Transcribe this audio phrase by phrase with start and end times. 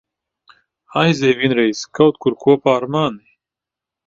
[1.01, 3.29] Aizej vienreiz kaut kur kopā ar mani.